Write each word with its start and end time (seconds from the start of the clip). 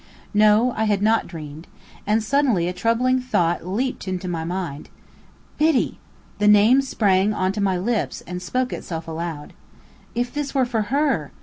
No, 0.33 0.71
I 0.75 0.85
had 0.85 1.03
not 1.03 1.27
dreamed. 1.27 1.67
And 2.07 2.23
suddenly 2.23 2.67
a 2.67 2.73
troubling 2.73 3.19
thought 3.19 3.67
leaped 3.67 4.07
into 4.07 4.27
my 4.27 4.43
mind. 4.43 4.89
"Biddy!" 5.59 5.99
The 6.39 6.47
name 6.47 6.81
sprang 6.81 7.35
to 7.51 7.61
my 7.61 7.77
lips 7.77 8.23
and 8.25 8.41
spoke 8.41 8.73
itself 8.73 9.07
aloud. 9.07 9.53
If 10.15 10.33
this 10.33 10.55
were 10.55 10.65
for 10.65 10.81
her! 10.89 11.31